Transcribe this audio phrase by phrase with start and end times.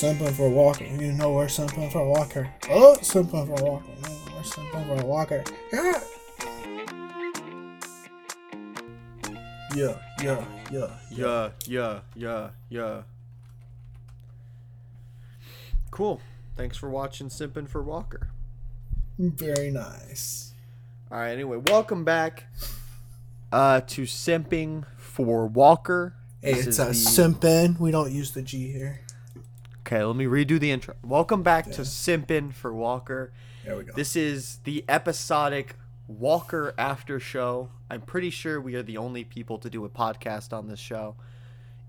[0.00, 0.84] Simping for Walker.
[0.84, 2.48] You know we're simping for Walker.
[2.70, 3.90] Oh, simping for Walker.
[3.96, 5.44] You know we're simping for Walker.
[5.72, 6.00] Yeah.
[9.74, 13.02] Yeah, yeah, yeah, Yeah, yeah, yeah, yeah.
[15.90, 16.20] Cool.
[16.56, 18.28] Thanks for watching Simpin' for Walker.
[19.18, 20.54] Very nice.
[21.10, 21.30] All right.
[21.32, 22.44] Anyway, welcome back
[23.52, 26.14] uh, to Simping for Walker.
[26.42, 27.78] Hey, This it's a the- simpin.
[27.78, 29.00] We don't use the G here.
[29.90, 30.94] Okay, let me redo the intro.
[31.02, 31.84] Welcome back to Yeah.
[31.84, 33.32] Simpin' for Walker.
[33.64, 33.94] There we go.
[33.94, 37.70] This is the episodic Walker after show.
[37.88, 41.16] I'm pretty sure we are the only people to do a podcast on this show.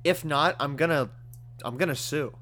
[0.05, 1.09] If not, I'm gonna
[1.65, 2.33] I'm gonna sue.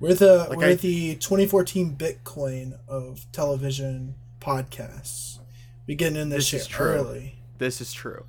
[0.00, 5.38] We're the Like we're I- the 2014 Bitcoin of television podcasts.
[5.86, 6.86] We getting in this, This shit is true.
[6.86, 7.36] early.
[7.56, 8.26] This is true.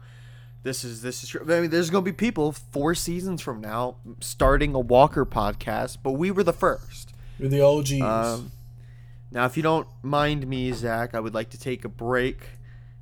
[0.63, 1.41] This is this is true.
[1.41, 6.11] I mean, there's gonna be people four seasons from now starting a Walker podcast, but
[6.11, 7.13] we were the first.
[7.39, 8.01] We're the OGs.
[8.01, 8.51] Um,
[9.31, 12.43] now, if you don't mind me, Zach, I would like to take a break,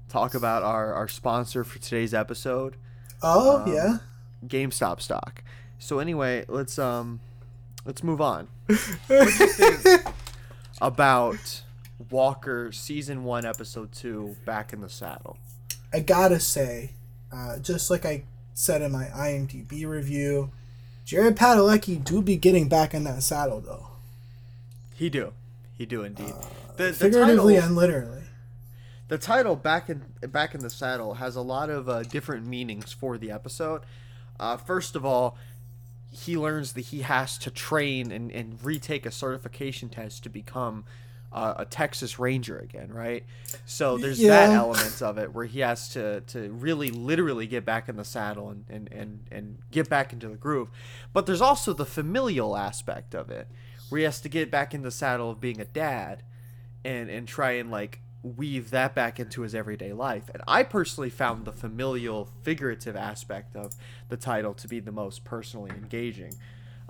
[0.07, 2.77] talk about our our sponsor for today's episode,
[3.21, 3.97] oh um, yeah.
[4.45, 5.43] GameStop stock.
[5.79, 7.19] So anyway, let's um
[7.83, 8.47] let's move on
[10.81, 11.61] about
[12.09, 15.37] Walker season one, episode two, back in the saddle.
[15.91, 16.91] I gotta say,
[17.31, 20.51] uh, just like I said in my IMDb review,
[21.05, 23.87] Jared Padalecki do be getting back in that saddle though,
[24.95, 25.33] He do,
[25.77, 26.33] he do indeed.
[26.77, 28.23] the, the figuratively title, and literally.
[29.07, 32.91] the title back in back in the saddle has a lot of uh, different meanings
[32.91, 33.81] for the episode.
[34.39, 35.37] Uh, first of all,
[36.11, 40.83] he learns that he has to train and, and retake a certification test to become
[41.31, 43.23] uh, a Texas Ranger again, right?
[43.65, 44.57] So there's that Yeah.
[44.57, 48.49] element of it where he has to, to really literally get back in the saddle
[48.49, 50.69] and, and, and, and get back into the groove.
[51.13, 53.47] But there's also the familial aspect of it
[53.89, 56.23] where he has to get back in the saddle of being a dad
[56.83, 60.29] and, and try and like weave that back into his everyday life.
[60.33, 63.75] And I personally found the familial figurative aspect of
[64.09, 66.33] the title to be the most personally engaging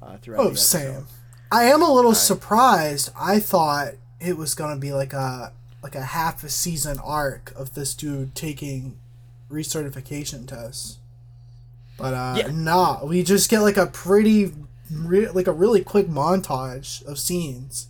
[0.01, 0.53] uh, throughout Oh.
[0.53, 1.07] Sam.
[1.51, 3.11] I am a little surprised.
[3.19, 7.73] I thought it was gonna be like a like a half a season arc of
[7.73, 8.97] this dude taking
[9.49, 10.97] recertification tests.
[11.97, 12.47] But uh Yeah.
[12.51, 14.53] nah, we just get like a pretty
[14.91, 17.87] re- like a really quick montage of scenes.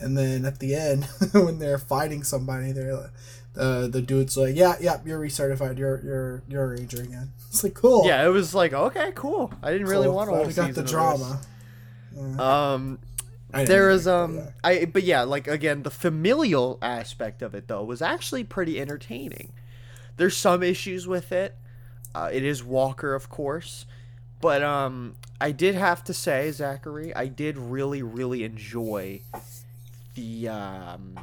[0.00, 3.10] And then at the end when they're fighting somebody they're like
[3.56, 5.78] uh, the dude's like, "Yeah, yeah, you're recertified.
[5.78, 9.52] You're you're you're a ranger again." It's like, "Cool." Yeah, it was like okay, cool.
[9.64, 10.14] I didn't really cool.
[10.14, 11.40] want a Glad we got the drama.
[12.12, 12.38] this.
[12.38, 13.00] Um,
[13.52, 14.40] there think um.
[14.62, 19.52] I but yeah, like again, the familial aspect of it though was actually pretty entertaining.
[20.16, 21.56] There's some issues with it.
[22.14, 23.86] Uh, it is Walker, of course,
[24.40, 29.20] but um, I did have to say, Zachary, I did really, really enjoy
[30.14, 31.14] the um,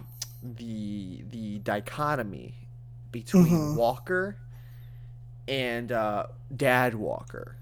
[0.42, 2.54] the the dichotomy
[3.12, 3.76] between Mhm.
[3.76, 4.38] Walker
[5.48, 7.56] and uh, Dad Walker,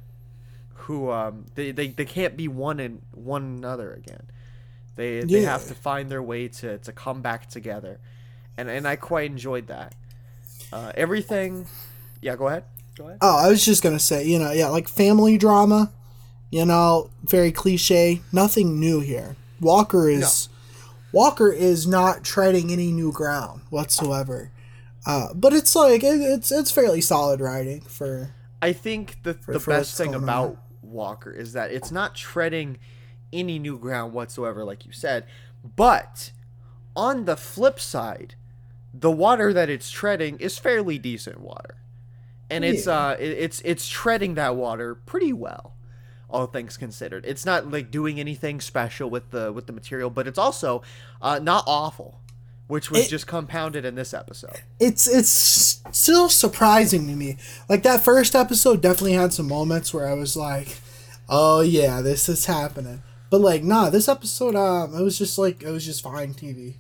[0.74, 4.24] who um, they, they, they can't be one and one another again.
[4.96, 5.52] They they Yeah.
[5.52, 8.00] have to find their way to, to come back together,
[8.58, 9.96] and and I quite enjoyed that.
[10.72, 11.68] Uh, everything,
[12.22, 12.36] yeah.
[12.36, 12.64] Go ahead.
[12.96, 13.18] Go ahead.
[13.22, 15.92] Oh, I was just gonna say, you know, yeah, like family drama,
[16.52, 18.22] you know, very cliche.
[18.32, 19.36] Nothing new here.
[19.60, 20.50] Walker is
[21.12, 24.52] Walker is not treading any new ground whatsoever.
[25.06, 29.60] Uh, but it's like it, it's it's fairly solid writing for I think the the
[29.60, 30.58] for best thing about on.
[30.82, 32.78] Walker is that it's not treading
[33.34, 35.26] any new ground whatsoever, like you said.
[35.76, 36.32] But
[36.96, 38.36] on the flip side,
[38.94, 41.76] the water that it's treading is fairly decent water,
[42.50, 43.00] and it's Yeah.
[43.00, 45.74] uh it, it's it's treading that water pretty well,
[46.30, 47.26] all things considered.
[47.26, 50.84] It's not like doing anything special with the with the material, but it's also
[51.22, 52.20] uh, not awful,
[52.68, 54.62] which was It- just compounded in this episode.
[54.80, 57.38] it's it's still surprising to me.
[57.70, 60.78] Like that first episode definitely had some moments where I was like,
[61.28, 63.02] "Oh yeah, this is happening."
[63.34, 66.76] But like, nah, this episode um it was just like it was just fine TV.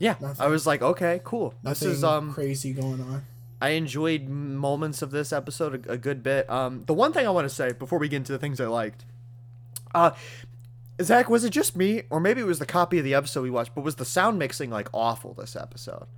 [0.00, 1.54] Yeah, Nothing- I was like, okay, cool.
[1.62, 3.22] This is um crazy going on.
[3.62, 6.50] I enjoyed moments of this episode a, a good bit.
[6.50, 8.66] Um, the one thing I want to say before we get into the things I
[8.66, 9.04] liked,
[9.94, 10.10] uh,
[11.00, 13.50] Zach, was it just me, or maybe it was the copy of the episode we
[13.50, 16.08] watched, but was the sound mixing like awful this episode?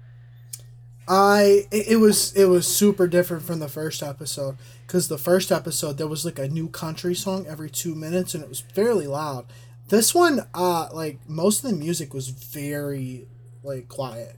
[1.09, 5.97] I it, was it was super different from the first episode because the first episode
[5.97, 9.47] there was like a new country song every two minutes and it was fairly loud.
[9.89, 13.27] This one, uh, like most of the music was very
[13.63, 14.37] like quiet.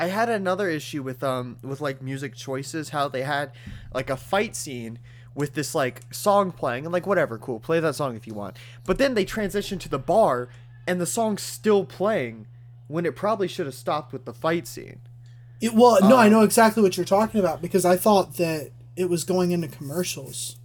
[0.00, 3.52] I had another issue with um with like music choices, how they had
[3.92, 4.98] like a fight scene
[5.34, 8.56] with this like song playing and like whatever, cool, play that song if you want.
[8.86, 10.48] But then they transition to the bar
[10.86, 12.46] and the song's still playing
[12.88, 15.00] when it probably should have stopped with the fight scene.
[15.62, 18.70] It, well, no, I Um, know exactly what you're talking about because I thought that
[18.96, 20.56] it was going into commercials.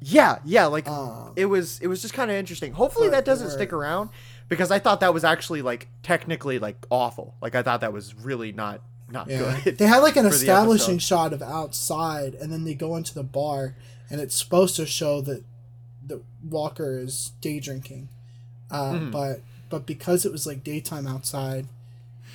[0.00, 2.72] Yeah, yeah, like Um, it was it was just kind of interesting.
[2.72, 4.10] Hopefully that doesn't stick around
[4.48, 7.34] because I thought that was actually like technically like awful.
[7.42, 8.80] Like I thought that was really not
[9.10, 9.58] not Yeah.
[9.64, 9.78] good.
[9.78, 13.74] They had like an establishing shot of outside, and then they go into the bar,
[14.10, 15.42] and it's supposed to show that
[16.06, 18.08] that Walker is day drinking,
[18.70, 19.10] uh, Mhm.
[19.10, 19.40] but
[19.70, 21.66] but because it was like daytime outside,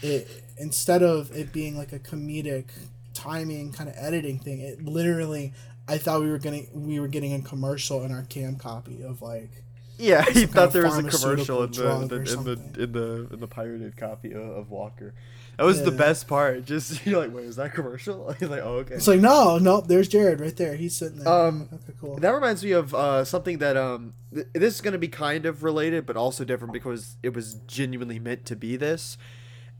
[0.02, 2.66] it instead of it being like a comedic
[3.14, 5.54] timing kind of editing thing, it literally
[5.88, 9.22] I thought we were getting we were getting a commercial in our cam copy of
[9.22, 9.64] like
[9.98, 13.28] Yeah, he thought there was a commercial in the, drug or in the in the
[13.34, 15.14] in the pirated copy of, of Walker.
[15.58, 16.64] That was the best part.
[16.64, 18.32] Just you're like, wait, is that commercial?
[18.40, 18.96] He's like, oh okay.
[18.96, 22.30] it's like no no there's Jared right there he's sitting there Um, okay cool That
[22.30, 25.64] reminds me of uh, something that um th- this is going to be kind of
[25.64, 29.18] related, but also different because it was genuinely meant to be this.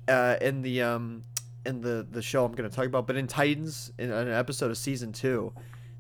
[0.10, 1.24] Uh, in the um
[1.66, 4.72] in the the show I'm going to talk about, but in Titans, in an episode
[4.72, 5.54] of season two,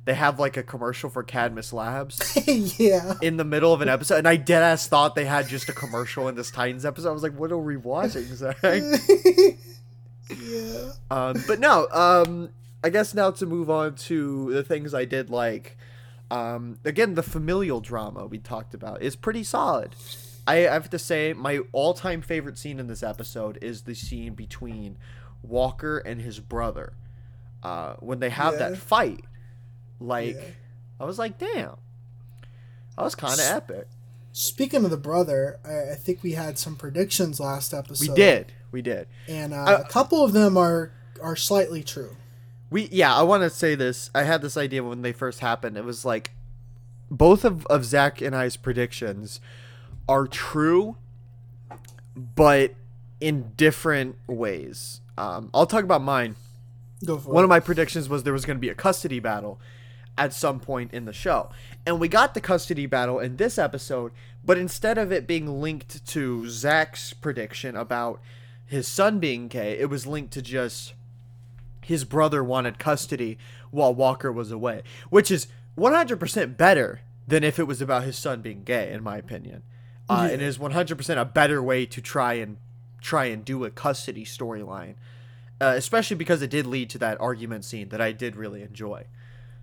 [0.06, 2.38] they have like a commercial for Cadmus Labs
[2.80, 5.70] yeah in the middle of an episode, and I dead ass thought they had just
[5.70, 7.10] a commercial in this Titans episode.
[7.10, 8.26] I was like, what are we watching,
[8.64, 8.96] yeah
[11.12, 12.50] Um, but no, um,
[12.84, 15.78] I guess now to move on to the things I did like.
[16.32, 19.96] Um, again, the familial drama we talked about is pretty solid.
[20.48, 24.98] I have to say, my all-time favorite scene in this episode is the scene between
[25.44, 26.94] Walker and his brother.
[27.62, 28.70] Uh, when they have Yeah.
[28.70, 29.24] that fight,
[30.00, 30.42] like Yeah.
[31.00, 31.76] I was like, damn,
[32.96, 33.88] that was kind of S- epic.
[34.32, 38.10] Speaking of the brother, I, I think we had some predictions last episode.
[38.10, 39.08] We did, we did.
[39.28, 42.16] and uh, a couple of them are are slightly true.
[42.70, 44.10] We yeah, I want to say this.
[44.16, 45.76] I had this idea when they first happened.
[45.78, 46.32] It was like
[47.12, 49.42] both of of Zach and I's predictions
[50.10, 50.98] are true,
[52.16, 52.74] but
[53.22, 55.02] in different ways.
[55.18, 56.36] Um, I'll talk about mine.
[57.06, 57.46] Go for One it.
[57.46, 59.60] of my predictions was there was going to be a custody battle
[60.18, 61.52] at some point in the show.
[61.86, 64.12] And we got the custody battle in this episode,
[64.44, 68.20] but instead of it being linked to Zach's prediction about
[68.66, 70.94] his son being gay, it was linked to just
[71.84, 73.38] his brother wanted custody
[73.70, 75.48] while Walker was away, which is
[75.78, 79.62] 100% better than if it was about his son being gay, in my opinion.
[80.10, 80.36] Uh, Yeah.
[80.36, 82.58] It is 100% a better way to try and
[83.02, 84.96] try and do a custody storyline,
[85.62, 89.06] uh, especially because it did lead to that argument scene that I did really enjoy.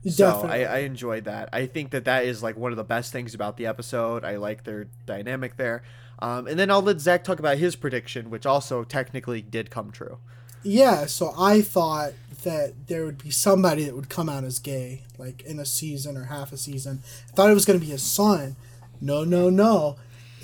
[0.09, 1.49] So I, I enjoyed that.
[1.53, 4.25] I think that that is like one of the best things about the episode.
[4.25, 5.83] I like their dynamic there.
[6.21, 9.91] Um, and then I'll let Zach talk about his prediction, which also technically did come
[9.91, 10.19] true.
[10.63, 12.13] yeah, so I thought
[12.45, 16.17] that there would be somebody that would come out as gay, like in a season
[16.17, 17.03] or half a season.
[17.29, 18.57] I thought it was going to be his son.
[19.01, 19.97] No, no, no.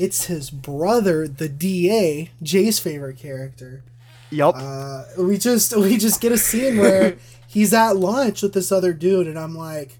[0.02, 3.84] It's his brother, the DA, Jay's favorite character.
[4.30, 4.56] Yup.
[4.58, 7.16] Uh, we just we just get a scene where
[7.46, 9.96] he's at lunch with this other dude, and I'm like,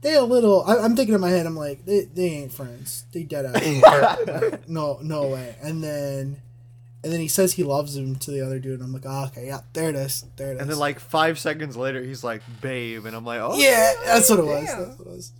[0.00, 0.62] they a little.
[0.64, 3.04] I, I'm thinking in my head, I'm like, they, they ain't friends.
[3.12, 4.60] They dead out.
[4.68, 5.56] No, no way.
[5.60, 6.36] And then,
[7.02, 8.78] and then he says he loves him to the other dude.
[8.78, 10.60] And I'm like, oh, okay, yeah, there it is, there it is.
[10.60, 14.30] and then like five seconds later, he's like, "Babe," and I'm like, "Oh, yeah, that's
[14.30, 14.66] what it was.
[14.66, 15.32] That's what it was.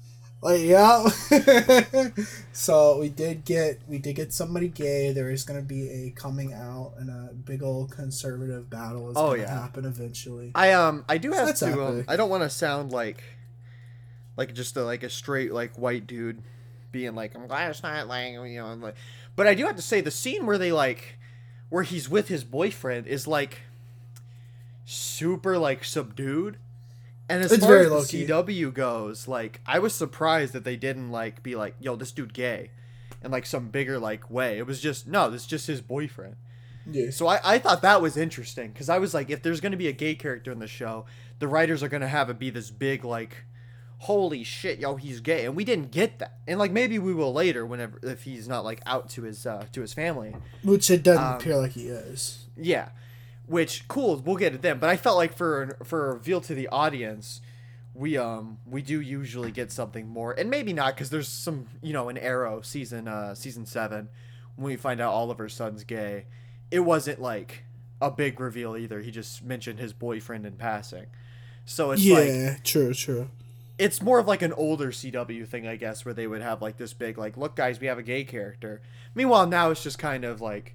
[0.42, 1.08] Like yeah.
[2.52, 5.12] so we did get we did get somebody gay.
[5.12, 9.30] There is gonna be a coming out and a big old conservative battle is Oh,
[9.30, 9.60] gonna yeah.
[9.60, 10.52] happen eventually.
[10.54, 12.04] I um I do have to um.
[12.06, 13.22] I don't want to sound like
[14.36, 16.42] like just a, like a straight like white dude
[16.92, 18.94] being like I'm glad it's not like you know I'm like
[19.34, 21.18] but I do have to say the scene where they like
[21.70, 23.62] where he's with his boyfriend is like
[24.84, 26.58] super like subdued
[27.28, 30.76] and as It's far very as the CW goes like I was surprised that they
[30.76, 32.70] didn't like be like yo this dude gay
[33.22, 34.58] in like some bigger like way.
[34.58, 36.36] It was just no this is just his boyfriend.
[36.88, 37.10] Yeah.
[37.10, 39.88] so I, I thought that was interesting because I was like, if there's gonna be
[39.88, 41.04] a gay character in the show,
[41.40, 43.44] the writers are gonna have it be this big like,
[43.98, 47.32] holy shit, yo, he's gay, and we didn't get that, and like maybe we will
[47.32, 51.02] later whenever if he's not like out to his uh, to his family, Which it
[51.02, 52.44] doesn't Um, appear like he is.
[52.56, 52.90] yeah,
[53.46, 54.78] which cool, we'll get it then.
[54.78, 57.40] But I felt like for for a reveal to the audience,
[57.94, 61.92] we um we do usually get something more, and maybe not because there's some you
[61.92, 64.08] know in Arrow season uh season seven
[64.56, 66.26] when we find out Oliver's son's gay,
[66.70, 67.64] it wasn't like
[68.00, 69.00] a big reveal either.
[69.00, 71.06] He just mentioned his boyfriend in passing,
[71.64, 73.28] so it's like yeah, true, true.
[73.78, 76.76] it's more of like an older CW thing, I guess, where they would have like
[76.78, 78.80] this big, like, look, guys, we have a gay character.
[79.14, 80.74] Meanwhile, now it's just kind of like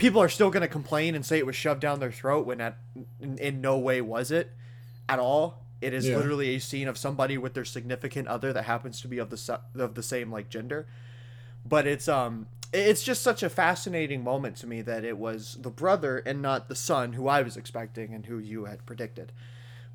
[0.00, 2.78] people are still gonna complain and say it was shoved down their throat when that
[3.20, 4.50] in, in no way was it
[5.08, 5.62] at all.
[5.80, 6.16] It is Yeah.
[6.16, 9.60] literally a scene of somebody with their significant other that happens to be of the
[9.76, 10.86] of the same like gender.
[11.64, 15.70] But it's um it's just such a fascinating moment to me that it was the
[15.70, 19.32] brother and not the son who I was expecting and who you had predicted.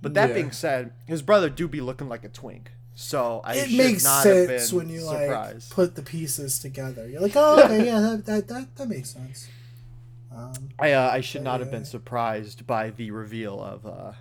[0.02, 0.34] But that Yeah.
[0.36, 2.72] being said, his brother do be looking like a twink.
[2.96, 5.70] So I it makes not have sense when you surprised.
[5.72, 7.08] like put the pieces together.
[7.08, 9.48] You're like, oh, okay, yeah, that that that, that makes sense.
[10.36, 14.12] Um, I uh, I should not have been surprised by the reveal of uh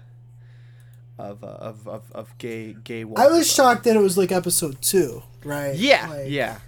[1.19, 3.03] of uh, of, of of gay gay.
[3.17, 5.75] I was shocked that it was like episode two, right?
[5.75, 6.59] Yeah, Like, yeah,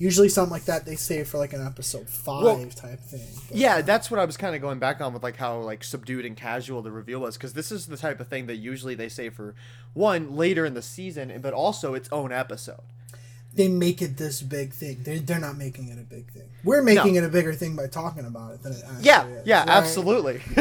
[0.00, 3.26] Usually something like that they save for like an episode five Well, type thing.
[3.48, 3.80] but- yeah.
[3.82, 6.36] That's what I was kind of going back on with like how like subdued and
[6.36, 9.28] casual the reveal was because this is the type of thing that usually they say
[9.28, 9.56] for
[9.94, 12.82] one later in the season, but also its own episode.
[13.58, 15.00] They make it this big thing.
[15.02, 16.48] They're, they're not making it a big thing.
[16.64, 19.46] We're making it a bigger thing by talking about it than it actually Yeah, is.
[19.46, 19.68] yeah, right?
[19.68, 20.40] absolutely.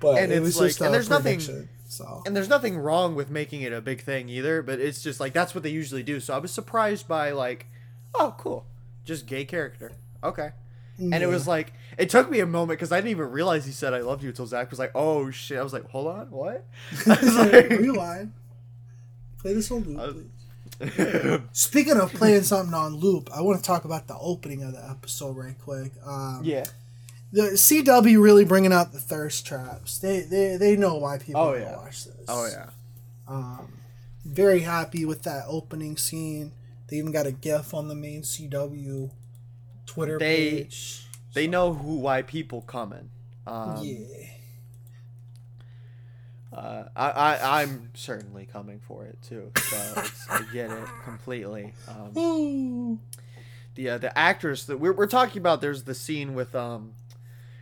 [0.00, 2.76] but And it it's was like- just and a there's nothing- So and there's nothing
[2.76, 5.70] wrong with making it a big thing either, but it's just like that's what they
[5.70, 6.18] usually do.
[6.20, 7.66] So I was surprised by like,
[8.14, 8.66] oh, cool,
[9.04, 10.50] just gay character, okay.
[10.98, 13.72] And it was like it took me a moment because I didn't even realize he
[13.72, 16.30] said "I loved you" until Zach was like, "Oh shit!" I was like, "Hold on,
[16.30, 16.64] what?"
[17.06, 18.32] I was like- rewind.
[19.44, 20.30] Play this on loop,
[20.80, 21.40] please.
[21.52, 24.82] Speaking of playing something on loop, I want to talk about the opening of the
[24.88, 25.92] episode right quick.
[26.02, 26.64] Um, yeah,
[27.30, 29.98] the CW really bringing out the thirst traps.
[29.98, 31.76] They they, they know why people Oh, yeah.
[31.76, 32.24] watch this.
[32.26, 32.70] oh yeah,
[33.28, 33.70] Um,
[34.24, 36.52] very happy with that opening scene.
[36.88, 39.10] They even got a GIF on the main CW
[39.84, 41.06] Twitter They- page.
[41.34, 43.10] they know who why people coming.
[43.46, 43.98] Um, yeah.
[46.54, 49.50] Uh, I, I I'm certainly coming for it too.
[49.56, 51.72] So it's, I get it completely.
[51.88, 53.00] Um,
[53.74, 56.92] the uh, the actress that we're, we're talking about there's the scene with um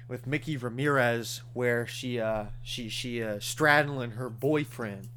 [0.08, 5.08] with Micki Ramirez where she uh she she uh straddling her boyfriend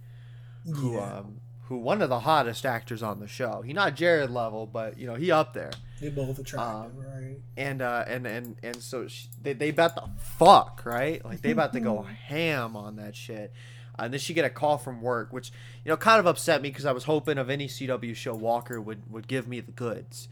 [0.74, 1.18] who Yeah.
[1.18, 3.62] um who one of the hottest actors on the show.
[3.62, 5.72] He not Jared level, but you know he up there.
[6.02, 7.38] They both attractive, um, right?
[7.56, 11.52] And uh and and and so she, they they about to fuck right, like they
[11.52, 13.54] about to go ham on that shit.
[13.98, 15.52] Uh, and then she get a call from work, which
[15.86, 18.82] you know kind of upset me because I was hoping of any CW show Walker
[18.82, 20.28] would would give me the goods,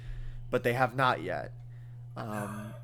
[0.49, 1.53] but they have not yet.
[2.17, 2.73] Um,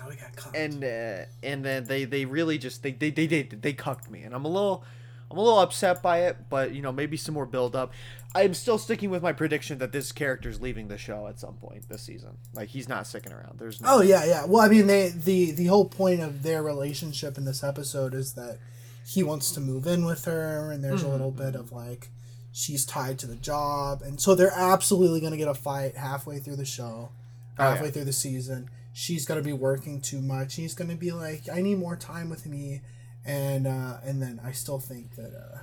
[0.00, 0.56] Now we got cut.
[0.56, 4.22] and uh, and then they they really just they they they they, they cucked me,
[4.22, 4.82] and I'm a little
[5.30, 7.92] I'm a little upset by it, but you know maybe some more build up.
[8.34, 11.88] I'm still sticking with my prediction that this character's leaving the show at some point
[11.88, 12.36] this season.
[12.54, 13.58] Like he's not sticking around.
[13.58, 13.88] There's no.
[13.96, 14.44] Oh yeah, yeah.
[14.44, 18.34] Well, I mean, they the the whole point of their relationship in this episode is
[18.34, 18.58] that
[19.06, 21.12] he wants to move in with her, and there's a mm-hmm.
[21.12, 22.08] little bit of like
[22.52, 26.56] she's tied to the job, and so they're absolutely gonna get a fight halfway through
[26.56, 27.10] the show,
[27.58, 27.70] Oh, yeah.
[27.70, 28.70] halfway through the season.
[28.92, 30.54] She's gonna be working too much.
[30.54, 32.82] He's gonna be like, I need more time with me,
[33.24, 35.58] and uh, and then I still think that uh,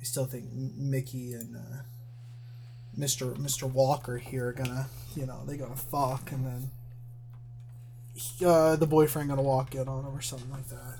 [0.00, 1.82] I still think Micki and uh,
[2.98, 3.34] Mr.
[3.36, 3.70] Mr.
[3.70, 6.70] Walker here are gonna, you know, they're gonna fuck, and then
[8.46, 10.98] uh, the boyfriend gonna walk in on him or something like that.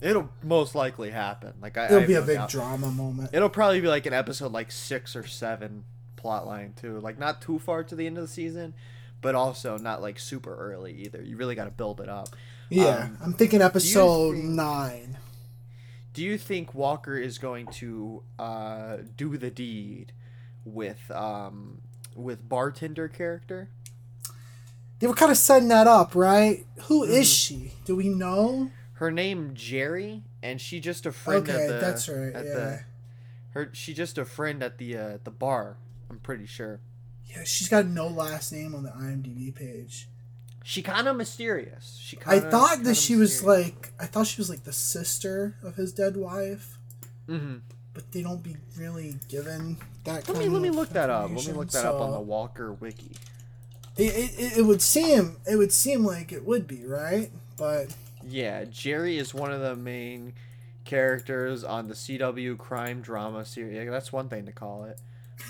[0.00, 1.52] It'll most likely happen.
[1.62, 2.50] Like I, I It'll have be a no big doubt.
[2.50, 3.30] drama moment.
[3.32, 5.84] It'll probably be like an episode like six or seven
[6.16, 7.00] plot line too.
[7.00, 8.74] Like not too far to the end of the season,
[9.24, 11.20] but also not like super early either.
[11.20, 12.28] You really got to build it up.
[12.70, 15.18] Yeah, Um, I'm thinking episode think- nine.
[16.12, 20.12] Do you think Walker is going to uh, do the deed
[20.64, 21.80] with um,
[22.14, 23.68] with bartender character?
[25.00, 26.64] They were kind of setting that up, right?
[26.84, 27.64] Who is Mm-hmm.
[27.66, 27.72] she?
[27.84, 28.70] Do we know?
[28.94, 31.74] Her name Geri, and she just a friend Okay, at the.
[31.80, 32.32] that's right.
[32.32, 32.80] At Yeah, the,
[33.50, 35.76] her she just a friend at the uh, the bar.
[36.08, 36.78] I'm pretty sure.
[37.34, 37.44] Yeah.
[37.44, 40.08] She's got no last name on the IMDb page.
[40.62, 41.98] She kind of mysterious.
[42.00, 44.72] She I kinda, I thought that she was like, I thought she was like the
[44.72, 46.78] sister of his dead wife,
[47.26, 47.56] hmm
[47.92, 50.28] but they don't be really given that.
[50.28, 51.30] Let me let me look that up.
[51.30, 53.12] Let me look that up on the Walker wiki.
[53.96, 57.94] It, it, it would seem it would seem like it would be right, but
[58.26, 60.32] Yeah, Geri is one of the main
[60.84, 63.88] characters on the CW crime drama series.
[63.88, 64.98] That's one thing to call it.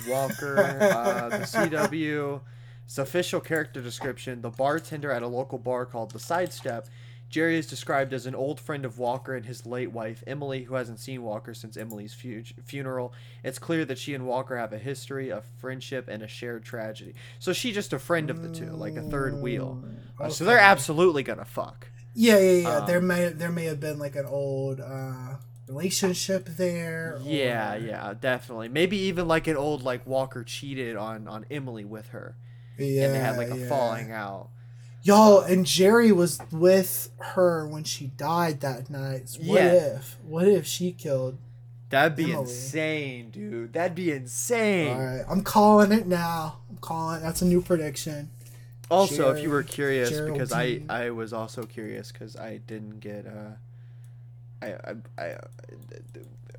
[0.08, 2.40] Walker, uh, the CW.
[2.86, 6.86] Its official character description: the bartender at a local bar called the Sidestep.
[7.30, 10.74] Geri is described as an old friend of Walker and his late wife Emily, who
[10.74, 13.12] hasn't seen Walker since Emily's fu- funeral.
[13.42, 17.14] It's clear that she and Walker have a history of friendship and a shared tragedy.
[17.40, 19.82] So she's just a friend of the two, like a third wheel.
[20.20, 21.88] Uh, So they're absolutely gonna fuck.
[22.14, 22.76] Yeah, yeah, yeah.
[22.76, 25.36] Um, there may there may have been like an old uh,
[25.68, 27.18] relationship there.
[27.22, 28.68] Yeah, or- yeah, definitely.
[28.68, 32.36] Maybe even like an old like Walker cheated on on Emily with her,
[32.78, 33.04] yeah.
[33.04, 33.68] and they had like a yeah.
[33.68, 34.48] falling out.
[35.02, 39.28] Yo, and Geri was with her when she died that night.
[39.28, 39.96] So what Yeah.
[39.96, 40.16] if?
[40.24, 41.36] What if she killed?
[41.90, 42.38] That'd be Emily.
[42.40, 43.74] insane, dude.
[43.74, 44.96] That'd be insane.
[44.96, 46.58] All right, I'm calling it now.
[46.70, 47.20] I'm calling.
[47.22, 48.30] That's a new prediction.
[48.90, 53.00] Also, if you were Geri- curious, because I I was also curious because I didn't
[53.00, 53.56] get uh,
[54.64, 55.36] I I, I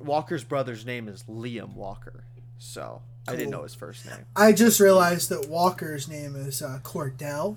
[0.00, 2.24] Walker's brother's name is Liam Walker,
[2.58, 4.24] so I didn't know his first name.
[4.36, 7.56] I just realized that Walker's name is uh, Cordell.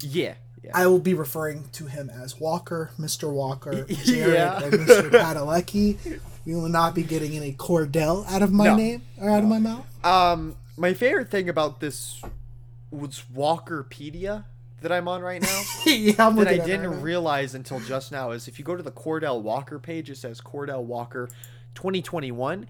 [0.00, 0.70] Yeah, yeah.
[0.74, 3.30] I will be referring to him as Walker, Mr.
[3.32, 4.62] Walker, Yeah.
[4.62, 5.10] And Mr.
[5.10, 6.20] Padalecki.
[6.44, 8.74] We will not be getting any Cordell out of my No.
[8.76, 9.86] name or out of my mouth.
[10.04, 12.20] Um, my favorite thing about this
[12.90, 14.44] was Walkerpedia
[14.82, 15.62] that I'm on right now.
[15.86, 18.58] yeah, I'm that I looking at it didn't right realize until just now is if
[18.58, 21.28] you go to the Cordell Walker page, it says Cordell Walker
[21.74, 22.66] 2021,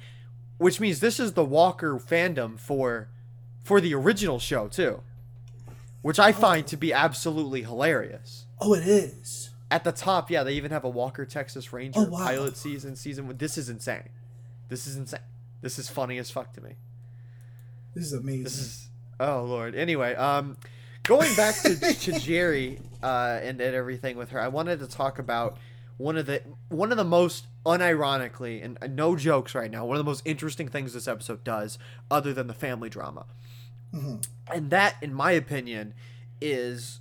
[0.59, 3.09] which means this is the Walker fandom for
[3.65, 5.03] for the original show too,
[6.03, 8.47] which I find to be absolutely hilarious.
[8.61, 9.51] Oh, it is.
[9.71, 12.19] At the top, yeah, they even have a Walker Texas Ranger Oh, wow.
[12.27, 13.35] pilot season season.
[13.39, 14.09] This is insane.
[14.69, 15.21] This is insane.
[15.63, 16.73] This is funny as fuck to me.
[17.95, 18.45] This is amazing.
[18.45, 18.89] This is
[19.21, 19.75] oh lord.
[19.75, 20.57] Anyway, um,
[21.05, 25.19] going back to, to Geri uh, and and everything with her, I wanted to talk
[25.19, 25.59] about
[25.99, 29.85] one of the one of the most unironically and uh, no jokes right now.
[29.85, 31.79] One of the most interesting things this episode does,
[32.11, 33.27] other than the family drama,
[33.95, 34.27] Mhm.
[34.53, 35.95] and that, in my opinion,
[36.41, 37.01] is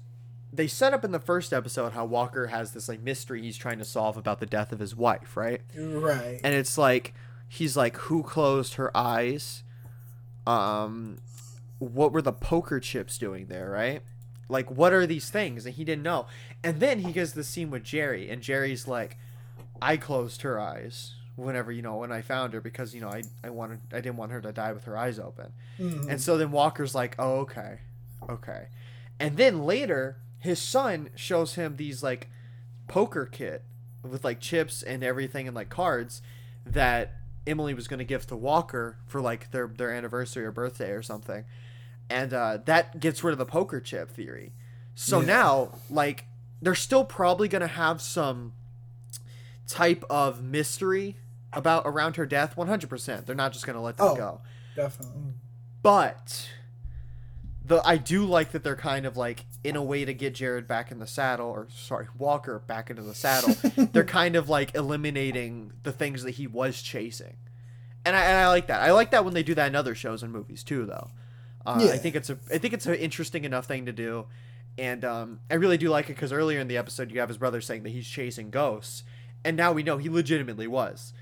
[0.53, 3.77] they set up in the first episode how Walker has this like mystery he's trying
[3.79, 5.61] to solve about the death of his wife, right?
[5.77, 6.41] right.
[6.43, 7.13] and it's like
[7.47, 9.63] he's like who closed her eyes
[10.47, 11.17] um
[11.81, 14.01] what were the poker chips doing there right?
[14.47, 15.65] Like what are these things?
[15.65, 16.27] And he didn't know.
[16.63, 19.17] And then he gets the scene with geri and geri's like
[19.81, 23.23] i closed her eyes whenever you know when i found her because you know i
[23.43, 25.51] i wanted i didn't want her to die with her eyes open.
[25.79, 26.07] Mhm.
[26.09, 27.79] and so then Walker's like, "Oh, okay,
[28.29, 28.67] okay,"
[29.19, 32.29] and then later his son shows him these like
[32.87, 33.63] poker kit
[34.03, 36.21] with like chips and everything and like cards
[36.65, 37.13] that
[37.47, 41.45] Emily was gonna give to Walker for like their their anniversary or birthday or something,
[42.11, 44.53] and uh, that gets rid of the poker chip theory.
[44.95, 45.25] So Yeah.
[45.27, 46.25] now like
[46.61, 48.53] they're still probably gonna have some
[49.67, 51.15] type of mystery
[51.53, 54.15] about around her death 100% they're not just gonna let that Oh.
[54.15, 54.41] go
[54.75, 55.33] Definitely.
[55.81, 56.49] but
[57.65, 60.67] the I do like that they're kind of like in a way to get Jared
[60.67, 63.55] back in the saddle or sorry Walker back into the saddle
[63.93, 67.37] they're kind of like eliminating the things that he was chasing
[68.03, 69.95] and I, and I like that I like that when they do that in other
[69.95, 71.09] shows and movies too though
[71.65, 74.25] uh, I think it's a I think it's an interesting enough thing to do
[74.77, 77.37] and um, I really do like it because earlier in the episode you have his
[77.37, 79.03] brother saying that he's chasing ghosts
[79.43, 81.13] and now we know he legitimately was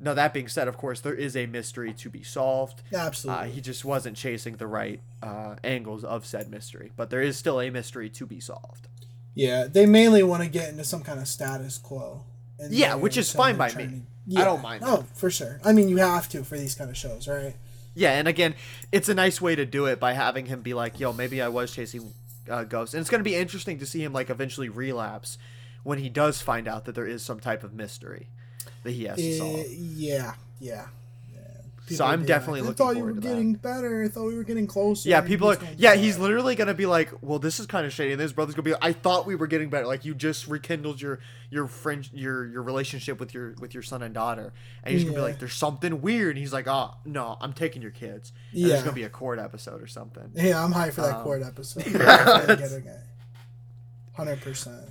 [0.00, 3.50] now that being said of course there is a mystery to be solved uh, Absolutely.
[3.50, 7.60] he just wasn't chasing the right uh, angles of said mystery, but there is still
[7.60, 8.88] a mystery to be solved.
[9.34, 12.24] yeah, they mainly want to get into some kind of status quo.
[12.70, 14.02] Yeah, which is fine by me.
[14.32, 15.60] to- I don't mind Oh, for sure.
[15.64, 17.54] I mean, you have to for these kind of shows, right?
[17.94, 18.54] Yeah, and again,
[18.92, 21.48] it's a nice way to do it by having him be like, "Yo, maybe I
[21.48, 22.12] was chasing
[22.50, 25.38] uh, ghosts," and it's gonna be interesting to see him like eventually relapse
[25.84, 28.28] when he does find out that there is some type of mystery
[28.82, 29.66] that he has to Eh, solve.
[29.68, 30.32] yeah, yeah.
[30.60, 30.86] yeah.
[31.86, 33.28] So I'm would be definitely like, I thought you were to that.
[33.28, 34.04] getting better.
[34.04, 35.06] I thought we were getting closer.
[35.06, 35.58] Yeah, people are.
[35.76, 35.98] Yeah, back.
[35.98, 38.64] he's literally gonna be like, "Well, this is kind of shady." And his brother's gonna
[38.64, 39.86] be, like, "I thought we were getting better.
[39.86, 41.18] Like you just rekindled your
[41.50, 45.16] your friend your your relationship with your with your son and daughter." And he's gonna
[45.16, 48.60] be like, "There's something weird." And he's like, "Oh no, I'm taking your kids." And
[48.60, 48.68] Yeah.
[48.68, 50.30] There's gonna be a court episode or something.
[50.34, 51.84] Yeah, I'm high for that Um, court episode.
[51.86, 53.00] I'm getting it.
[54.14, 54.88] Hundred percent.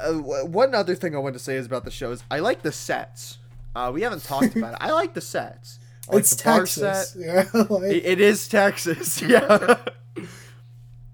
[0.00, 2.62] Uh, one other thing I wanted to say is about the show is I like
[2.62, 3.38] the sets.
[3.76, 4.78] Uh, we haven't talked about it.
[4.80, 5.78] I like the sets.
[6.10, 7.16] I It's Texas.
[7.18, 9.20] Yeah, like, It- it is Texas.
[9.26, 9.76] Yeah.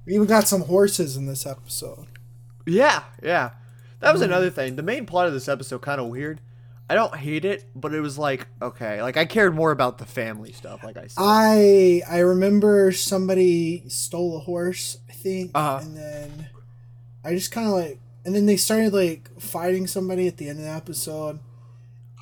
[0.07, 2.07] we even got some horses in this episode.
[2.66, 3.51] Yeah, yeah.
[4.01, 4.77] That was another thing.
[4.77, 6.40] The main plot of this episode kind of weird.
[6.90, 10.07] I don't hate it, but it was like okay, like I cared more about the
[10.07, 10.83] family stuff.
[10.83, 15.81] Like I said, I I remember somebody stole a horse, I think, Uh-huh.
[15.83, 16.48] and then
[17.24, 20.61] I just kind of like, and then they started like fighting somebody at the end
[20.61, 21.40] of the episode.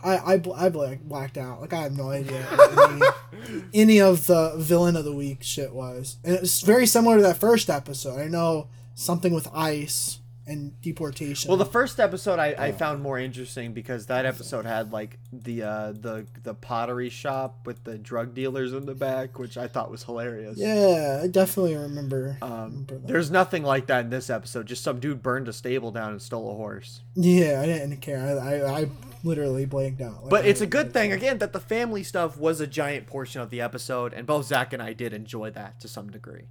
[0.06, 1.60] I I bl- I blacked out.
[1.60, 2.46] Like I have no idea
[2.88, 7.22] any, any of the villain of the week shit was, and it's very similar to
[7.24, 8.20] that first episode.
[8.20, 11.48] I know something with ice and deportation.
[11.48, 12.72] well, the first episode I, I Oh.
[12.72, 17.82] found more interesting because that episode had like the uh, the the pottery shop with
[17.84, 20.56] the drug dealers in the back, which I thought was hilarious.
[20.56, 22.38] yeah, I definitely remember.
[22.42, 24.66] Um, remember there's nothing like that in this episode.
[24.66, 27.00] Just some dude burned a stable down and stole a horse.
[27.14, 28.18] Yeah, I didn't care.
[28.20, 28.88] I I, I
[29.24, 30.22] literally blanked out.
[30.22, 31.02] Like, But I it's a didn't good care.
[31.02, 34.46] thing again that the family stuff was a giant portion of the episode, and both
[34.46, 36.44] Zach and I did enjoy that to some degree.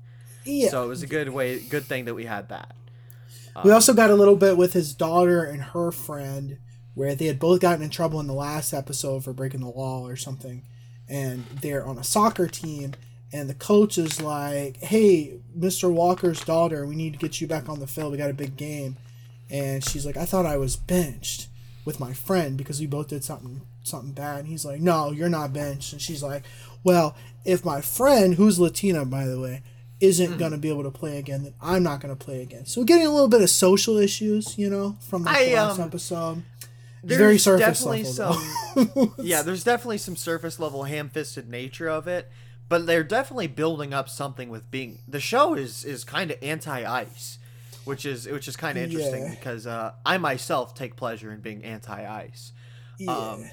[0.44, 0.70] Yeah.
[0.70, 2.76] So it was a good way, good thing that we had that.
[3.64, 6.58] We um, also got a little bit with his daughter and her friend,
[6.94, 10.08] where they had both gotten in trouble in the last episode for breaking the law
[10.08, 10.64] or something,
[11.08, 12.94] and they're on a soccer team,
[13.32, 15.92] and the coach is like, "Hey, Mr.
[15.92, 18.12] Walker's daughter, we need to get you back on the field.
[18.12, 18.98] We got a big game,"
[19.50, 21.48] and she's like, "I thought I was benched
[21.86, 25.30] with my friend because we both did something something bad." And he's like, "No, you're
[25.30, 26.44] not benched," and she's like,
[26.84, 27.16] "Well,
[27.46, 29.62] if my friend, who's Latina by the way."
[30.02, 30.38] Isn't Hmm.
[30.38, 32.66] going to be able to play again, then I'm not going to play again.
[32.66, 35.80] So we're getting a little bit of social issues, you know, from the I, last
[35.80, 36.44] um, episode.
[37.04, 38.42] There's very surface definitely level.
[38.76, 39.14] though.
[39.24, 42.30] yeah, there's definitely some surface level ham-fisted nature of it,
[42.68, 47.38] but they're definitely building up something with being the show is is kind of anti-ice,
[47.86, 49.30] which is which is kind of interesting Yeah.
[49.30, 52.52] because uh, I myself take pleasure in being anti-ice.
[52.98, 53.12] yeah.
[53.16, 53.46] Um,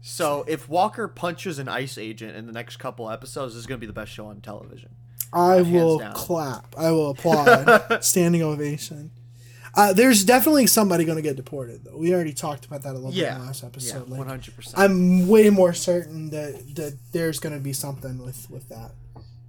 [0.00, 3.78] So if Walker punches an ice agent in the next couple episodes, this is gonna
[3.78, 4.90] be the best show on television.
[5.34, 6.14] I will down.
[6.14, 6.74] clap.
[6.78, 7.98] I will applaud.
[8.04, 9.10] Standing ovation.
[9.76, 11.96] Uh, there's definitely somebody going to get deported, though.
[11.96, 14.08] We already talked about that a little bit in the last episode.
[14.08, 14.78] like, one hundred percent.
[14.78, 18.92] I'm way more certain that, that there's going to be something with, with that.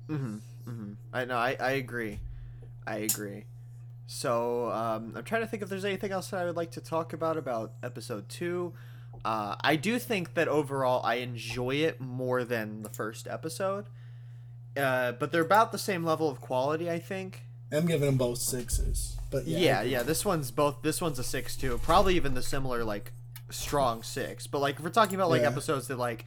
[0.10, 0.38] Mm-hmm.
[0.68, 0.94] Mm-hmm.
[1.14, 1.38] I know.
[1.38, 2.20] I, I agree.
[2.88, 3.46] I agree.
[4.08, 6.82] So um, I'm trying to think if there's anything else that I would like to
[6.82, 8.74] talk about about episode two.
[9.24, 13.86] Uh, I do think that overall I enjoy it more than the first episode,
[14.78, 16.90] uh, but they're about the same level of quality.
[16.90, 17.42] I think.
[17.72, 19.18] I'm giving them both sixes.
[19.32, 20.04] But yeah, Yeah, yeah.
[20.04, 20.82] This one's both.
[20.84, 21.80] This one's a six too.
[21.84, 23.12] Probably even the similar like
[23.50, 24.48] strong six.
[24.48, 25.48] But like if we're talking about like Yeah.
[25.50, 26.26] episodes that like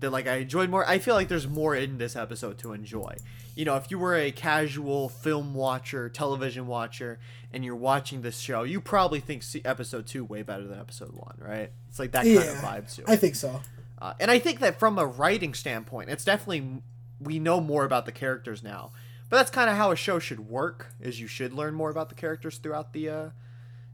[0.00, 0.88] that like I enjoyed more.
[0.88, 3.16] I feel like there's more in this episode to enjoy.
[3.56, 7.18] You know, if you were a casual film watcher, television watcher,
[7.52, 11.36] and you're watching this show, you probably think episode two way better than episode one,
[11.40, 11.72] right?
[11.88, 13.02] It's like that kind of vibe too.
[13.08, 13.60] I think so.
[14.00, 16.82] Uh, and I think that from a writing standpoint, it's definitely
[17.20, 18.90] we know more about the characters now.
[19.30, 20.86] But that's kind of how a show should work.
[21.00, 23.28] Is you should learn more about the characters throughout the uh,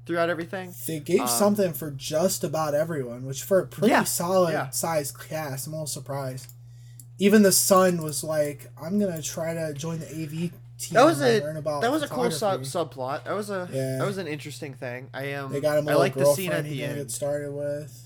[0.07, 0.73] throughout everything.
[0.87, 4.71] They gave Um, something for just about everyone, which for a pretty Yeah, solid yeah.
[4.71, 6.53] sized cast, I'm a little surprised.
[7.19, 10.31] Even the son was like, "I'm gonna try to join the AV
[10.79, 13.25] team That was and a learn about that was a cool sub- subplot.
[13.25, 13.99] That was a Yeah.
[13.99, 15.09] that was an interesting thing.
[15.15, 15.51] I am.
[15.53, 16.97] They got him I like the scene at the end.
[16.97, 18.01] get started with.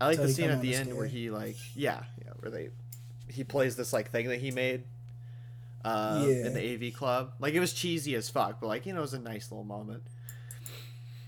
[0.00, 2.70] I like the scene at the the end where he like yeah yeah where they
[3.28, 4.84] he plays this like thing that he made
[5.84, 6.46] uh, Yeah.
[6.46, 7.32] in the AV club.
[7.40, 9.64] Like it was cheesy as fuck, but like you know it was a nice little
[9.64, 10.02] moment.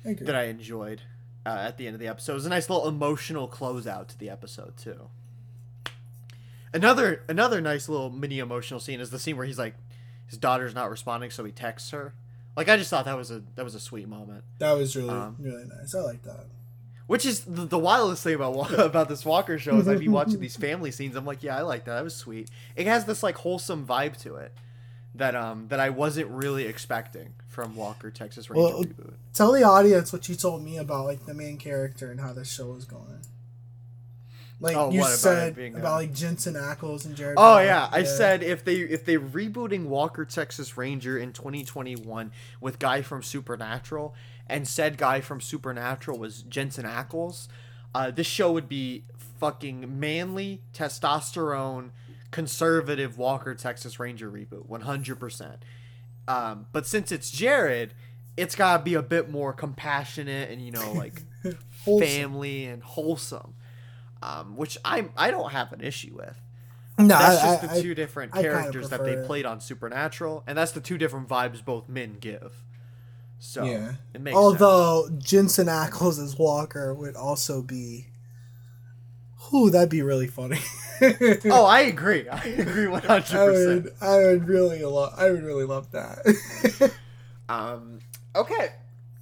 [0.04, 1.02] I that I enjoyed
[1.44, 2.32] uh, at the end of the episode.
[2.32, 5.09] It was a nice little emotional closeout to the episode too.
[6.72, 9.74] Another another nice little mini emotional scene is the scene where he's like
[10.26, 12.14] his daughter's not responding, so he texts her.
[12.56, 14.44] Like I just thought that was a that was a sweet moment.
[14.59, 15.94] that was really um, really nice.
[15.94, 16.46] I like that.
[17.06, 20.40] Which is the, the wildest thing about about this Walker show is I'd be watching
[20.40, 21.14] these family scenes.
[21.16, 21.94] I'm like, yeah, I like that.
[21.94, 22.50] That was sweet.
[22.74, 24.52] It has this like wholesome vibe to it
[25.14, 29.14] that um that I wasn't really expecting from Walker Texas Ranger Well, reboot.
[29.32, 32.52] Tell the audience what you told me about like the main character and how this
[32.52, 33.20] show is going.
[34.58, 37.34] Like Oh, you about said about uh, like Jensen Ackles and Jared.
[37.36, 42.78] Oh yeah, I said if they if they rebooting Walker Texas Ranger in 2021 with
[42.78, 44.14] guy from Supernatural
[44.46, 47.48] and said guy from Supernatural was Jensen Ackles,
[47.94, 49.04] uh, this show would be
[49.38, 51.90] fucking manly testosterone
[52.30, 55.56] conservative Walker Texas Ranger reboot 100%.
[56.28, 57.94] Um, but since it's Jared,
[58.36, 61.22] it's got to be a bit more compassionate and you know like
[61.98, 63.54] family and wholesome.
[64.22, 66.40] Um, which I I don't have an issue with
[66.98, 69.26] No, that's I, just the I- two different I characters that they it.
[69.26, 72.62] played on Supernatural, and that's the two different vibes both men give.
[73.38, 73.92] So yeah.
[74.14, 78.07] it makes Although Jensen Ackles as Walker would also be,
[79.50, 80.61] whew, that'd be really funny.
[81.44, 82.26] Oh, I agree.
[82.26, 83.88] I agree one hundred I percent.
[84.00, 86.90] I would really love, I would really love that.
[87.48, 88.00] Um,
[88.35, 88.70] okay,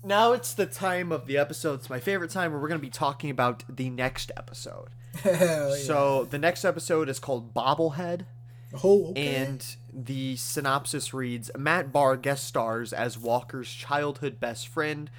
[0.04, 1.80] now it's the time of the episode.
[1.80, 4.88] It's my favorite time where we're going to be talking about the next episode.
[5.22, 5.82] Hell yeah.
[5.82, 8.26] So the next episode is called Bobblehead.
[8.82, 9.36] oh, okay.
[9.36, 15.10] And the synopsis reads Matt Barr guest stars as Walker's childhood best friend.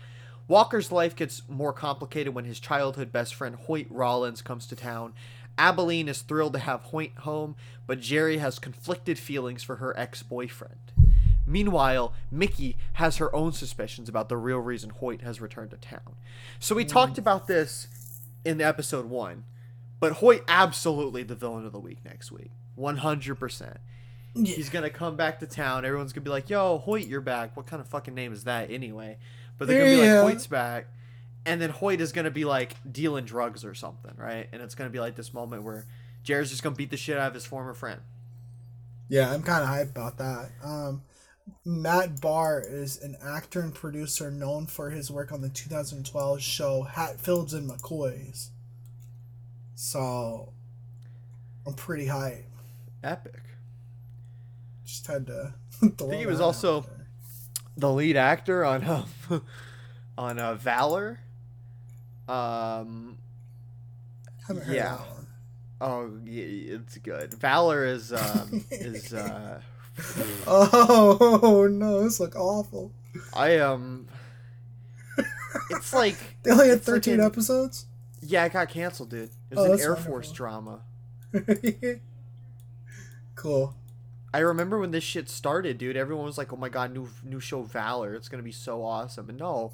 [0.48, 5.13] Walker's life gets more complicated when his childhood best friend Hoyt Rollins comes to town.
[5.58, 7.56] Abeline is thrilled to have Hoyt home,
[7.88, 10.91] but Geri has conflicted feelings for her ex boyfriend.
[11.48, 16.16] Meanwhile, Micki has her own suspicions about the real reason Hoyt has returned to town.
[16.60, 17.88] So we talked about this
[18.44, 19.44] in episode one,
[20.00, 23.78] but Hoyt absolutely the villain of the week next week, one hundred percent.
[24.34, 24.56] Yeah.
[24.56, 25.86] He's gonna come back to town.
[25.86, 28.70] Everyone's gonna be like, "Yo, Hoyt, you're back." What kind of fucking name is that
[28.70, 29.18] anyway?
[29.58, 30.88] But they're gonna be like, "Hoyt's back,"
[31.46, 34.50] and then Hoyt is gonna be like dealing drugs or something, right?
[34.52, 35.86] And it's gonna be like this moment where
[36.24, 38.02] Jared's just gonna beat the shit out of his former friend.
[39.08, 40.50] Yeah, I'm kind of hyped about that.
[40.64, 41.04] Um,
[41.64, 46.84] Matt Barr is an actor and producer known for his work on the 2012 show
[46.84, 48.50] Hatfields and McCoys.
[49.76, 50.54] So,
[51.66, 52.46] I'm pretty hype.
[53.04, 53.42] Epic.
[54.86, 55.54] Just had to.
[55.84, 56.86] I think he was also
[57.78, 59.06] the lead actor on um,
[60.18, 61.20] on uh, Valor.
[62.28, 63.18] Um.
[64.48, 64.98] Haven't heard yeah.
[64.98, 65.28] that one.
[65.82, 67.34] Oh, yeah, it's good.
[67.34, 69.60] Valor is um is uh.
[70.48, 72.92] Oh no, this look awful.
[73.34, 74.08] I um.
[75.72, 77.86] It's like They only had It's like 13 an- episodes.
[78.22, 79.30] yeah, it got canceled, dude.
[79.52, 80.12] It Oh, was an Air wonderful.
[80.12, 80.82] Force drama.
[83.36, 83.76] cool.
[84.34, 85.96] I remember when this shit started, dude.
[85.96, 88.16] Everyone was like, "Oh my god, new new show Valor.
[88.16, 89.72] It's gonna be so awesome." And no,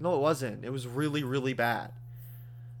[0.00, 0.64] no, it wasn't.
[0.64, 1.92] It was really, really bad.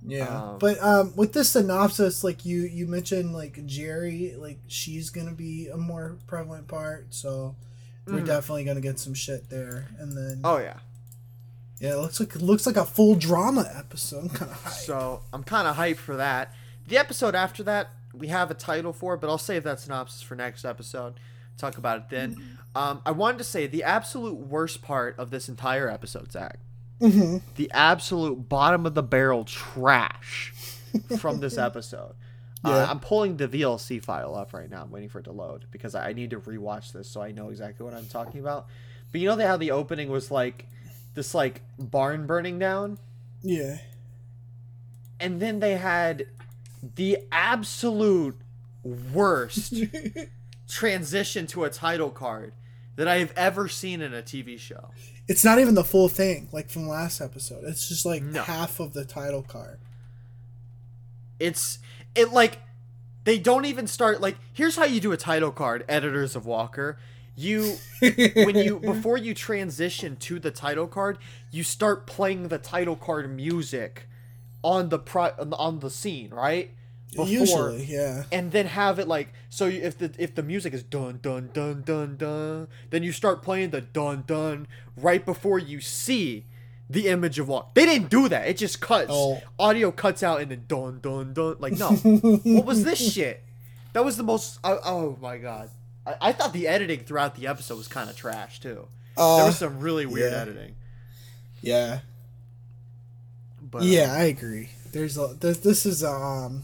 [0.06, 5.10] Yeah, Um, but um, with this synopsis, like you you mentioned, like Geri, like she's
[5.10, 7.56] gonna be a more prevalent part, so
[8.06, 8.26] we're Mhm.
[8.26, 9.88] definitely gonna get some shit there.
[9.98, 10.78] And then Oh yeah.
[11.80, 14.22] yeah, it looks like it looks like a full drama episode.
[14.24, 14.72] I'm kind of.
[14.72, 16.54] So I'm kind of hyped for that.
[16.86, 20.34] The episode after that, we have a title for, but I'll save that synopsis for
[20.36, 21.14] next episode.
[21.58, 22.58] Talk about it then.
[22.74, 26.60] Um, I wanted to say the absolute worst part of this entire episode, Zach.
[27.00, 27.42] Mhm.
[27.56, 30.52] The absolute bottom of the barrel trash
[31.18, 32.14] from this episode.
[32.64, 34.82] Uh, I'm pulling the VLC file up right now.
[34.82, 37.30] I'm waiting for it to load because I I need to rewatch this so I
[37.30, 38.66] know exactly what I'm talking about.
[39.12, 40.66] But you know how the opening was like
[41.14, 42.98] this like barn burning down?
[43.42, 43.78] Yeah,
[45.20, 46.26] and then they had
[46.96, 48.36] the absolute
[48.82, 49.74] worst
[50.68, 52.54] transition to a title card
[52.96, 54.90] that I have ever seen in a TV show.
[55.28, 57.64] It's not even the full thing, like from last episode.
[57.64, 58.42] It's just like No.
[58.42, 59.78] half of the title card.
[61.38, 61.78] It's
[62.14, 62.58] it like
[63.24, 66.98] they don't even start like here's how you do a title card, editors of Walker.
[67.36, 71.18] You when you before you transition to the title card,
[71.50, 74.08] you start playing the title card music
[74.64, 76.70] on the pro on the scene, right?
[77.12, 78.24] Usually, yeah.
[78.30, 81.82] and then have it like so if the if the music is dun dun dun
[81.82, 84.66] dun dun then you start playing the dun dun
[84.96, 86.44] right before you see
[86.90, 89.40] the image of walk they didn't do that it just cuts Oh.
[89.58, 93.42] audio cuts out and then dun dun dun like no what was this shit
[93.94, 95.70] that was the most oh, oh my god
[96.06, 99.46] I, I thought the editing throughout the episode was kind of trash too there Uh,
[99.46, 100.38] was some really weird yeah.
[100.40, 100.74] editing
[101.62, 102.00] yeah.
[103.60, 104.70] but uh, yeah, I agree.
[104.92, 106.62] There's a this, this is um,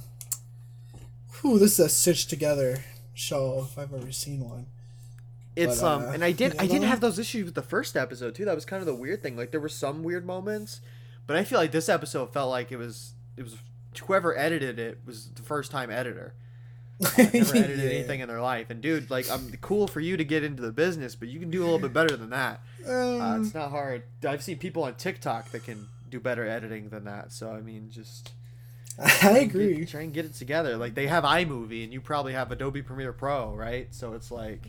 [1.45, 4.67] whew, this is a stitched together show if I've ever seen one.
[5.57, 6.87] It's But, um, uh, and I did I know?
[6.87, 8.45] have those issues with the first episode too.
[8.45, 9.37] That was kind of the weird thing.
[9.37, 10.81] Like there were some weird moments,
[11.27, 13.57] but I feel like this episode felt like it was it was
[14.07, 16.35] whoever edited it was the first time editor.
[17.19, 17.91] Never edited Yeah.
[17.99, 18.71] anything in their life.
[18.71, 21.51] And dude, like I'm cool for you to get into the business, but you can
[21.51, 22.61] do a little bit better than that.
[22.89, 24.03] Uh, Um, it's not hard.
[24.27, 27.33] I've seen people on TikTok that can do better editing than that.
[27.33, 28.33] So I mean, just
[29.23, 29.77] I agree.
[29.79, 30.77] Get, try and get it together.
[30.77, 33.89] Like they have iMovie, and you probably have Adobe Premiere Pro, right?
[33.95, 34.63] So it's like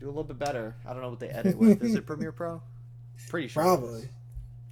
[0.00, 0.74] do a little bit better.
[0.86, 1.82] I don't know what they edit with.
[1.82, 2.62] Is it Premiere Pro?
[3.28, 3.62] Pretty sure.
[3.62, 4.08] Probably.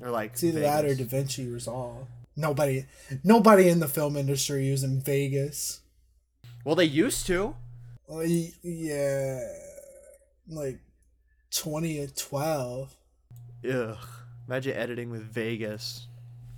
[0.01, 0.95] Or like It's either that or.
[0.95, 2.07] DaVinci Resolve.
[2.37, 2.85] Nobody,
[3.25, 5.81] nobody in the film industry using Vegas.
[6.65, 7.57] Well, they used to.
[8.07, 9.41] Y- yeah,
[10.49, 10.79] like
[11.51, 12.95] twenty and twelve.
[13.69, 13.97] Ugh.
[14.47, 16.07] Imagine editing with Vegas.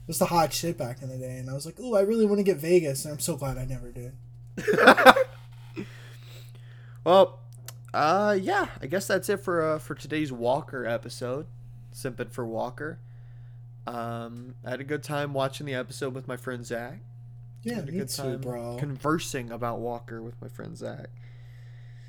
[0.08, 2.00] It was the hot shit back in the day, and I was like, "Oh, I
[2.00, 4.12] really want to get Vegas," and I'm so glad I never did.
[7.04, 7.38] Well,
[7.94, 8.66] uh, yeah.
[8.82, 11.46] I guess that's it for uh, for today's Walker episode.
[11.94, 12.98] Simping for Walker.
[13.86, 16.98] Um, I had a good time watching the episode with my friend Zach.
[17.62, 18.76] Yeah, had a me good too, time bro.
[18.78, 21.06] conversing about Walker with my friend Zach.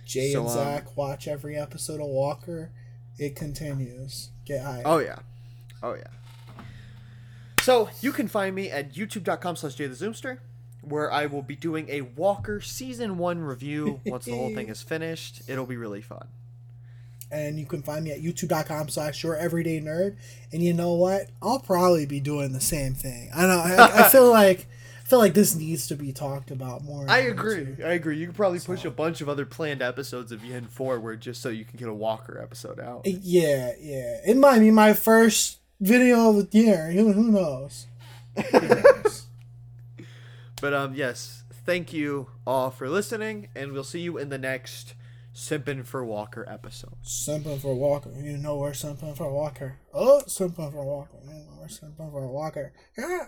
[0.05, 2.71] Jay So, and um, Zach watch every episode of Walker.
[3.17, 4.31] It continues.
[4.43, 4.81] Get high.
[4.83, 5.19] Oh yeah,
[5.81, 6.03] oh yeah.
[7.63, 10.39] So you can find me at youtube.com slash jaythezoomster,
[10.81, 14.81] where I will be doing a Walker season one review once the whole thing is
[14.93, 15.43] finished.
[15.47, 16.27] It'll be really fun.
[17.31, 20.15] and you can find me at youtube.com slash your everyday nerd
[20.51, 24.09] and you know what i'll probably be doing the same thing i know i, I
[24.09, 24.65] feel like
[25.05, 27.67] i feel like this needs to be talked about more I agree.
[27.85, 28.17] I agree.
[28.17, 31.49] You could probably push a bunch of other planned episodes of Yen forward just so
[31.49, 33.01] you can get a Walker episode out.
[33.05, 36.91] yeah yeah it might be my first video of the year.
[36.91, 37.87] Who, who knows?
[38.51, 39.25] Who knows?
[40.61, 44.93] But um, yes, thank you all for listening, and we'll see you in the next
[45.33, 46.97] Simpin' for Walker episode.
[47.03, 48.11] simping for walker.
[48.17, 49.77] You know we're simping for walker.
[49.93, 51.17] Oh simping for walker.
[51.23, 52.73] You know we're simping for walker.
[52.97, 53.27] Yeah